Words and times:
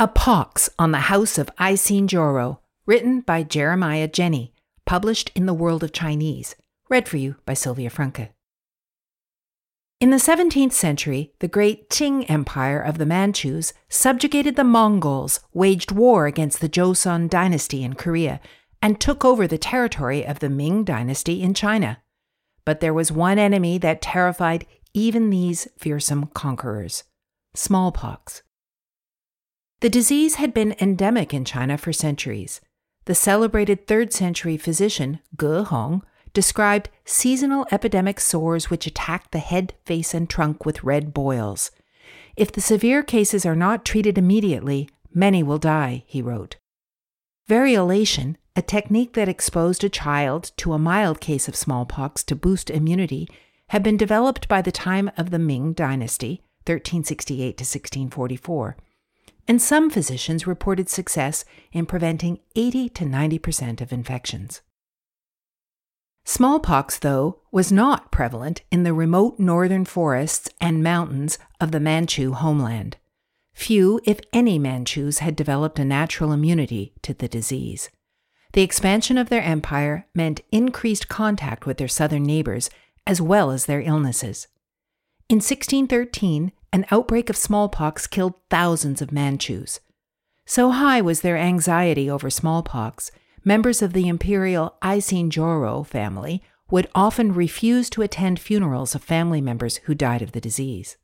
A 0.00 0.06
Pox 0.06 0.70
on 0.78 0.92
the 0.92 1.10
House 1.10 1.38
of 1.38 1.50
Aisin 1.58 2.06
Gioro, 2.06 2.60
written 2.86 3.20
by 3.20 3.42
Jeremiah 3.42 4.06
Jenne, 4.06 4.52
published 4.86 5.32
in 5.34 5.46
The 5.46 5.54
World 5.54 5.82
of 5.82 5.90
Chinese, 5.90 6.54
read 6.88 7.08
for 7.08 7.16
you 7.16 7.34
by 7.44 7.54
Sylvia 7.54 7.90
Franke. 7.90 8.28
In 9.98 10.10
the 10.10 10.18
17th 10.18 10.70
century, 10.70 11.32
the 11.40 11.48
great 11.48 11.90
Qing 11.90 12.30
Empire 12.30 12.80
of 12.80 12.98
the 12.98 13.06
Manchus 13.06 13.72
subjugated 13.88 14.54
the 14.54 14.62
Mongols, 14.62 15.40
waged 15.52 15.90
war 15.90 16.26
against 16.26 16.60
the 16.60 16.68
Joseon 16.68 17.28
dynasty 17.28 17.82
in 17.82 17.94
Korea, 17.94 18.40
and 18.80 19.00
took 19.00 19.24
over 19.24 19.48
the 19.48 19.58
territory 19.58 20.24
of 20.24 20.38
the 20.38 20.48
Ming 20.48 20.84
dynasty 20.84 21.42
in 21.42 21.54
China. 21.54 21.98
But 22.64 22.78
there 22.78 22.94
was 22.94 23.10
one 23.10 23.40
enemy 23.40 23.78
that 23.78 24.00
terrified 24.00 24.64
even 24.94 25.30
these 25.30 25.66
fearsome 25.76 26.26
conquerors 26.34 27.02
smallpox. 27.54 28.44
The 29.80 29.88
disease 29.88 30.34
had 30.36 30.52
been 30.52 30.74
endemic 30.80 31.32
in 31.32 31.44
China 31.44 31.78
for 31.78 31.92
centuries. 31.92 32.60
The 33.04 33.14
celebrated 33.14 33.86
3rd 33.86 34.12
century 34.12 34.56
physician 34.56 35.20
Ge 35.40 35.64
Hong 35.68 36.02
described 36.32 36.90
seasonal 37.04 37.64
epidemic 37.70 38.18
sores 38.18 38.70
which 38.70 38.88
attack 38.88 39.30
the 39.30 39.38
head, 39.38 39.74
face, 39.84 40.14
and 40.14 40.28
trunk 40.28 40.66
with 40.66 40.82
red 40.82 41.14
boils. 41.14 41.70
If 42.36 42.50
the 42.50 42.60
severe 42.60 43.04
cases 43.04 43.46
are 43.46 43.54
not 43.54 43.84
treated 43.84 44.18
immediately, 44.18 44.88
many 45.14 45.44
will 45.44 45.58
die, 45.58 46.02
he 46.08 46.22
wrote. 46.22 46.56
Variolation, 47.48 48.34
a 48.56 48.62
technique 48.62 49.12
that 49.12 49.28
exposed 49.28 49.84
a 49.84 49.88
child 49.88 50.50
to 50.56 50.72
a 50.72 50.78
mild 50.78 51.20
case 51.20 51.46
of 51.46 51.54
smallpox 51.54 52.24
to 52.24 52.34
boost 52.34 52.68
immunity, 52.68 53.28
had 53.68 53.84
been 53.84 53.96
developed 53.96 54.48
by 54.48 54.60
the 54.60 54.72
time 54.72 55.08
of 55.16 55.30
the 55.30 55.38
Ming 55.38 55.72
Dynasty, 55.72 56.42
1368 56.66 57.56
to 57.56 57.62
1644 57.62 58.76
and 59.48 59.60
some 59.60 59.88
physicians 59.88 60.46
reported 60.46 60.88
success 60.88 61.44
in 61.72 61.86
preventing 61.86 62.38
80 62.54 62.90
to 62.90 63.04
90% 63.04 63.80
of 63.80 63.92
infections. 63.92 64.60
Smallpox, 66.24 66.98
though, 66.98 67.40
was 67.50 67.72
not 67.72 68.12
prevalent 68.12 68.60
in 68.70 68.82
the 68.82 68.92
remote 68.92 69.38
northern 69.38 69.86
forests 69.86 70.50
and 70.60 70.82
mountains 70.82 71.38
of 71.58 71.72
the 71.72 71.80
Manchu 71.80 72.32
homeland. 72.32 72.98
Few, 73.54 73.98
if 74.04 74.20
any, 74.30 74.58
Manchus 74.58 75.20
had 75.20 75.34
developed 75.34 75.78
a 75.78 75.84
natural 75.86 76.30
immunity 76.30 76.92
to 77.00 77.14
the 77.14 77.28
disease. 77.28 77.88
The 78.52 78.62
expansion 78.62 79.16
of 79.16 79.30
their 79.30 79.42
empire 79.42 80.06
meant 80.14 80.42
increased 80.52 81.08
contact 81.08 81.64
with 81.64 81.78
their 81.78 81.88
southern 81.88 82.24
neighbors 82.24 82.68
as 83.06 83.22
well 83.22 83.50
as 83.50 83.64
their 83.64 83.80
illnesses. 83.80 84.48
In 85.30 85.36
1613, 85.36 86.52
an 86.72 86.86
outbreak 86.90 87.30
of 87.30 87.36
smallpox 87.36 88.06
killed 88.06 88.34
thousands 88.50 89.00
of 89.00 89.12
Manchus. 89.12 89.80
So 90.46 90.70
high 90.70 91.00
was 91.00 91.20
their 91.20 91.36
anxiety 91.36 92.08
over 92.10 92.30
smallpox, 92.30 93.10
members 93.44 93.82
of 93.82 93.92
the 93.92 94.08
imperial 94.08 94.76
Gioro 94.82 95.82
family 95.82 96.42
would 96.70 96.88
often 96.94 97.32
refuse 97.32 97.88
to 97.90 98.02
attend 98.02 98.40
funerals 98.40 98.94
of 98.94 99.02
family 99.02 99.40
members 99.40 99.78
who 99.84 99.94
died 99.94 100.22
of 100.22 100.32
the 100.32 100.40
disease. 100.40 100.96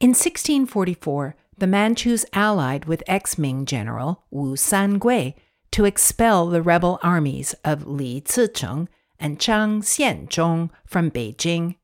In 0.00 0.10
1644, 0.10 1.36
the 1.58 1.66
Manchus 1.66 2.26
allied 2.32 2.84
with 2.84 3.02
ex 3.06 3.38
Ming 3.38 3.64
general 3.64 4.24
Wu 4.30 4.56
Sangui 4.56 5.34
to 5.70 5.84
expel 5.84 6.48
the 6.48 6.62
rebel 6.62 6.98
armies 7.02 7.54
of 7.64 7.86
Li 7.86 8.20
Zicheng 8.20 8.88
and 9.18 9.38
Zhang 9.38 9.82
Xianzhong 9.82 10.70
from 10.86 11.10
Beijing 11.10 11.76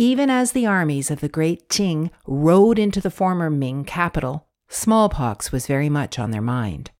even 0.00 0.30
as 0.30 0.52
the 0.52 0.64
armies 0.64 1.10
of 1.10 1.20
the 1.20 1.28
great 1.28 1.68
Qing 1.68 2.08
rode 2.26 2.78
into 2.78 3.02
the 3.02 3.10
former 3.10 3.50
Ming 3.50 3.84
capital, 3.84 4.46
smallpox 4.66 5.52
was 5.52 5.66
very 5.66 5.90
much 5.90 6.18
on 6.18 6.30
their 6.30 6.40
mind. 6.40 6.90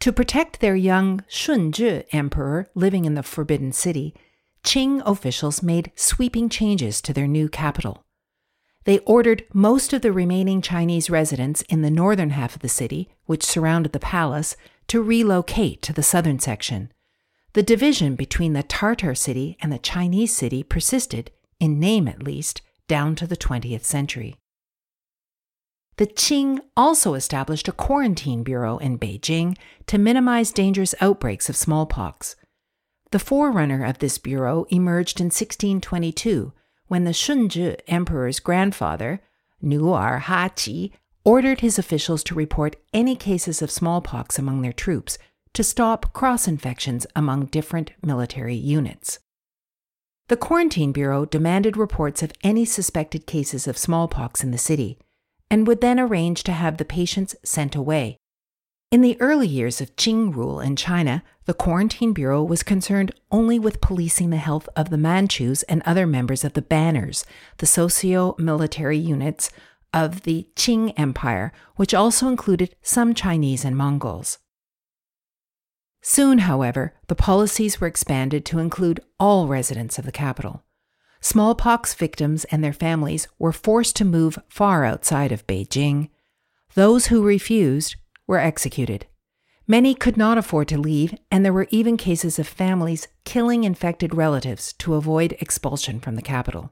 To 0.00 0.10
protect 0.10 0.60
their 0.60 0.74
young 0.74 1.20
Shunzhi 1.28 2.06
emperor 2.10 2.70
living 2.74 3.04
in 3.04 3.12
the 3.12 3.22
Forbidden 3.22 3.72
City, 3.72 4.14
Qing 4.64 5.02
officials 5.04 5.62
made 5.62 5.92
sweeping 5.96 6.48
changes 6.48 7.02
to 7.02 7.12
their 7.12 7.26
new 7.26 7.46
capital. 7.46 8.06
They 8.84 9.00
ordered 9.00 9.44
most 9.52 9.92
of 9.92 10.00
the 10.00 10.10
remaining 10.10 10.62
Chinese 10.62 11.10
residents 11.10 11.60
in 11.68 11.82
the 11.82 11.90
northern 11.90 12.30
half 12.30 12.56
of 12.56 12.62
the 12.62 12.70
city, 12.70 13.10
which 13.26 13.44
surrounded 13.44 13.92
the 13.92 13.98
palace, 13.98 14.56
to 14.86 15.02
relocate 15.02 15.82
to 15.82 15.92
the 15.92 16.02
southern 16.02 16.38
section. 16.38 16.90
The 17.52 17.62
division 17.62 18.14
between 18.14 18.54
the 18.54 18.62
Tartar 18.62 19.14
city 19.14 19.58
and 19.60 19.70
the 19.70 19.78
Chinese 19.78 20.34
city 20.34 20.62
persisted 20.62 21.32
in 21.60 21.78
name 21.78 22.08
at 22.08 22.22
least, 22.22 22.62
down 22.86 23.14
to 23.16 23.26
the 23.26 23.36
20th 23.36 23.84
century. 23.84 24.36
The 25.98 26.06
Qing 26.06 26.60
also 26.76 27.14
established 27.14 27.66
a 27.66 27.72
quarantine 27.72 28.44
bureau 28.44 28.78
in 28.78 28.98
Beijing 28.98 29.56
to 29.86 29.98
minimize 29.98 30.52
dangerous 30.52 30.94
outbreaks 31.00 31.48
of 31.48 31.56
smallpox. 31.56 32.36
The 33.10 33.18
forerunner 33.18 33.84
of 33.84 33.98
this 33.98 34.16
bureau 34.16 34.64
emerged 34.70 35.20
in 35.20 35.26
1622 35.26 36.52
when 36.86 37.04
the 37.04 37.10
Shunzhi 37.10 37.80
emperor's 37.88 38.38
grandfather, 38.38 39.20
Nurhaci, 39.62 40.92
ordered 41.24 41.60
his 41.60 41.78
officials 41.78 42.22
to 42.24 42.34
report 42.34 42.76
any 42.94 43.16
cases 43.16 43.60
of 43.60 43.70
smallpox 43.70 44.38
among 44.38 44.62
their 44.62 44.72
troops 44.72 45.18
to 45.52 45.64
stop 45.64 46.12
cross 46.12 46.46
infections 46.46 47.06
among 47.16 47.46
different 47.46 47.90
military 48.04 48.54
units. 48.54 49.18
The 50.28 50.36
Quarantine 50.36 50.92
Bureau 50.92 51.24
demanded 51.24 51.78
reports 51.78 52.22
of 52.22 52.32
any 52.44 52.66
suspected 52.66 53.26
cases 53.26 53.66
of 53.66 53.78
smallpox 53.78 54.44
in 54.44 54.50
the 54.50 54.58
city 54.58 54.98
and 55.50 55.66
would 55.66 55.80
then 55.80 55.98
arrange 55.98 56.42
to 56.44 56.52
have 56.52 56.76
the 56.76 56.84
patients 56.84 57.34
sent 57.42 57.74
away. 57.74 58.18
In 58.90 59.00
the 59.00 59.18
early 59.20 59.46
years 59.46 59.80
of 59.80 59.96
Qing 59.96 60.34
rule 60.34 60.60
in 60.60 60.76
China, 60.76 61.22
the 61.46 61.54
Quarantine 61.54 62.12
Bureau 62.12 62.42
was 62.42 62.62
concerned 62.62 63.10
only 63.30 63.58
with 63.58 63.80
policing 63.80 64.28
the 64.28 64.36
health 64.36 64.68
of 64.76 64.90
the 64.90 64.98
Manchus 64.98 65.62
and 65.62 65.82
other 65.86 66.06
members 66.06 66.44
of 66.44 66.52
the 66.52 66.62
Banners, 66.62 67.24
the 67.56 67.66
socio 67.66 68.34
military 68.38 68.98
units 68.98 69.50
of 69.94 70.22
the 70.22 70.46
Qing 70.56 70.92
Empire, 70.98 71.52
which 71.76 71.94
also 71.94 72.28
included 72.28 72.74
some 72.82 73.14
Chinese 73.14 73.64
and 73.64 73.78
Mongols. 73.78 74.38
Soon, 76.00 76.38
however, 76.38 76.94
the 77.08 77.14
policies 77.14 77.80
were 77.80 77.86
expanded 77.86 78.44
to 78.46 78.58
include 78.58 79.00
all 79.18 79.46
residents 79.46 79.98
of 79.98 80.04
the 80.04 80.12
capital. 80.12 80.64
Smallpox 81.20 81.94
victims 81.94 82.44
and 82.46 82.62
their 82.62 82.72
families 82.72 83.26
were 83.38 83.52
forced 83.52 83.96
to 83.96 84.04
move 84.04 84.38
far 84.48 84.84
outside 84.84 85.32
of 85.32 85.46
Beijing. 85.46 86.10
Those 86.74 87.06
who 87.06 87.24
refused 87.24 87.96
were 88.26 88.38
executed. 88.38 89.06
Many 89.66 89.94
could 89.94 90.16
not 90.16 90.38
afford 90.38 90.68
to 90.68 90.78
leave, 90.78 91.14
and 91.30 91.44
there 91.44 91.52
were 91.52 91.66
even 91.70 91.96
cases 91.96 92.38
of 92.38 92.46
families 92.46 93.08
killing 93.24 93.64
infected 93.64 94.14
relatives 94.14 94.72
to 94.74 94.94
avoid 94.94 95.36
expulsion 95.40 96.00
from 96.00 96.14
the 96.14 96.22
capital. 96.22 96.70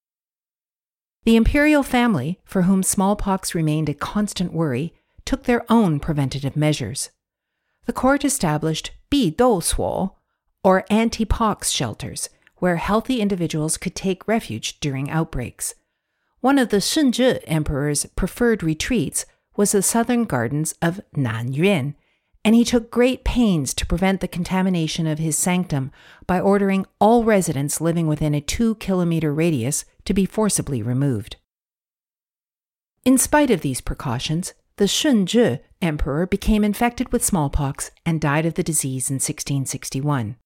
The 1.24 1.36
imperial 1.36 1.82
family, 1.82 2.40
for 2.44 2.62
whom 2.62 2.82
smallpox 2.82 3.54
remained 3.54 3.88
a 3.88 3.94
constant 3.94 4.52
worry, 4.52 4.94
took 5.24 5.42
their 5.42 5.70
own 5.70 5.98
preventative 5.98 6.56
measures. 6.56 7.10
The 7.86 7.92
court 7.92 8.24
established 8.24 8.90
Bi 9.10 9.32
Suo, 9.60 10.16
or 10.62 10.84
anti 10.90 11.24
pox 11.24 11.70
shelters, 11.70 12.28
where 12.56 12.76
healthy 12.76 13.20
individuals 13.20 13.76
could 13.76 13.94
take 13.94 14.26
refuge 14.26 14.80
during 14.80 15.08
outbreaks. 15.08 15.74
One 16.40 16.58
of 16.58 16.70
the 16.70 16.78
Shunzhi 16.78 17.42
emperor's 17.46 18.06
preferred 18.16 18.62
retreats 18.62 19.24
was 19.56 19.72
the 19.72 19.82
southern 19.82 20.24
gardens 20.24 20.74
of 20.82 21.00
Nanyuan, 21.16 21.94
and 22.44 22.54
he 22.54 22.64
took 22.64 22.90
great 22.90 23.24
pains 23.24 23.72
to 23.74 23.86
prevent 23.86 24.20
the 24.20 24.28
contamination 24.28 25.06
of 25.06 25.18
his 25.18 25.38
sanctum 25.38 25.90
by 26.26 26.40
ordering 26.40 26.86
all 27.00 27.24
residents 27.24 27.80
living 27.80 28.06
within 28.06 28.34
a 28.34 28.40
two 28.40 28.74
kilometer 28.76 29.32
radius 29.32 29.84
to 30.04 30.14
be 30.14 30.26
forcibly 30.26 30.82
removed. 30.82 31.36
In 33.04 33.18
spite 33.18 33.50
of 33.50 33.60
these 33.60 33.80
precautions, 33.80 34.54
the 34.76 34.84
Shunzhi 34.84 35.60
emperor 35.80 36.26
became 36.26 36.64
infected 36.64 37.12
with 37.12 37.24
smallpox 37.24 37.90
and 38.04 38.20
died 38.20 38.46
of 38.46 38.54
the 38.54 38.62
disease 38.62 39.10
in 39.10 39.16
1661. 39.16 40.36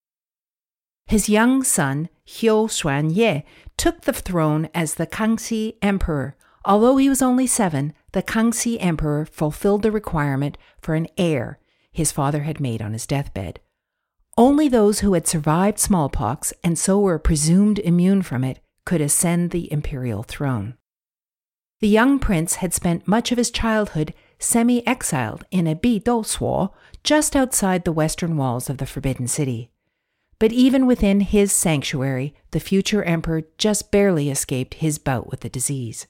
His 1.07 1.29
young 1.29 1.65
son, 1.65 2.09
Hiu 2.27 2.69
Xuanye, 2.69 3.43
took 3.77 4.03
the 4.03 4.13
throne 4.13 4.69
as 4.75 4.95
the 4.95 5.07
Kangxi 5.07 5.75
emperor, 5.83 6.37
Although 6.65 6.99
he 6.99 7.09
was 7.09 7.23
only 7.23 7.47
seven, 7.47 7.95
the 8.13 8.23
Kangxi 8.23 8.77
emperor 8.81 9.25
fulfilled 9.25 9.83
the 9.83 9.93
requirement 9.93 10.59
for 10.81 10.95
an 10.95 11.09
heir 11.17 11.59
his 11.93 12.13
father 12.13 12.43
had 12.43 12.61
made 12.61 12.83
on 12.83 12.93
his 12.93 13.07
deathbed. 13.07 13.61
Only 14.37 14.69
those 14.69 15.01
who 15.01 15.15
had 15.15 15.27
survived 15.27 15.79
smallpox 15.79 16.53
and 16.63 16.79
so 16.79 17.01
were 17.01 17.19
presumed 17.19 17.79
immune 17.79 18.23
from 18.23 18.45
it 18.45 18.61
could 18.85 19.01
ascend 19.01 19.51
the 19.51 19.73
imperial 19.73 20.23
throne. 20.23 20.75
The 21.81 21.89
young 21.89 22.19
prince 22.19 22.57
had 22.57 22.75
spent 22.75 23.09
much 23.09 23.33
of 23.33 23.39
his 23.39 23.51
childhood 23.51 24.13
semi 24.39 24.87
exiled 24.87 25.45
in 25.51 25.67
a 25.67 25.75
Bidou 25.75 26.25
Suo 26.27 26.75
just 27.03 27.35
outside 27.35 27.85
the 27.85 27.93
western 27.93 28.37
walls 28.37 28.69
of 28.69 28.79
the 28.79 28.87
Forbidden 28.87 29.29
City. 29.29 29.71
But 30.39 30.53
even 30.53 30.87
within 30.87 31.21
his 31.21 31.53
sanctuary, 31.53 32.35
the 32.51 32.61
future 32.61 33.03
emperor 33.03 33.43
just 33.57 33.91
barely 33.91 34.31
escaped 34.31 34.75
his 34.75 34.99
bout 34.99 35.31
with 35.31 35.41
the 35.41 35.49
disease. 35.49 36.07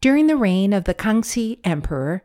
During 0.00 0.26
the 0.26 0.36
reign 0.36 0.72
of 0.72 0.84
the 0.84 0.94
Kangxi 0.94 1.60
emperor, 1.64 2.24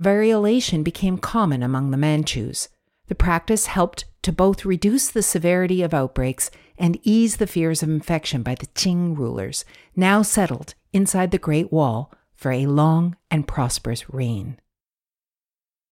variolation 0.00 0.82
became 0.82 1.18
common 1.18 1.62
among 1.62 1.90
the 1.90 1.98
Manchus. 1.98 2.68
The 3.08 3.14
practice 3.14 3.66
helped 3.66 4.04
to 4.28 4.32
both 4.34 4.66
reduce 4.66 5.08
the 5.08 5.22
severity 5.22 5.80
of 5.80 5.94
outbreaks 5.94 6.50
and 6.76 7.00
ease 7.02 7.38
the 7.38 7.46
fears 7.46 7.82
of 7.82 7.88
infection 7.88 8.42
by 8.42 8.54
the 8.54 8.66
Qing 8.66 9.16
rulers, 9.16 9.64
now 9.96 10.20
settled 10.20 10.74
inside 10.92 11.30
the 11.30 11.38
Great 11.38 11.72
Wall 11.72 12.12
for 12.34 12.52
a 12.52 12.66
long 12.66 13.16
and 13.30 13.48
prosperous 13.48 14.12
reign. 14.12 14.58